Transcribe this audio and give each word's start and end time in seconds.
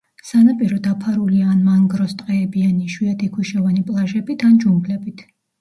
სანაპირო 0.27 0.77
დაფარულია 0.87 1.49
ან 1.55 1.59
მანგროს 1.67 2.17
ტყეებიანი 2.23 2.83
იშვიათი 2.89 3.29
ქვიშოვანი 3.37 3.87
პლაჟებით, 3.91 4.49
ან 4.51 4.61
ჯუნგლებით. 4.65 5.25